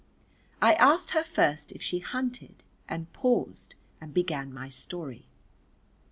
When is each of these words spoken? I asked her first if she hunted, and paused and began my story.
I 0.63 0.73
asked 0.73 1.11
her 1.11 1.23
first 1.23 1.71
if 1.73 1.79
she 1.83 1.99
hunted, 1.99 2.63
and 2.89 3.13
paused 3.13 3.75
and 4.01 4.11
began 4.15 4.51
my 4.51 4.67
story. 4.67 5.27